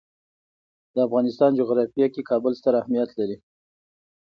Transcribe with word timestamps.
د 0.93 0.95
افغانستان 1.07 1.51
جغرافیه 1.59 2.07
کې 2.13 2.27
کابل 2.29 2.53
ستر 2.59 2.73
اهمیت 2.81 3.09
لري. 3.19 3.37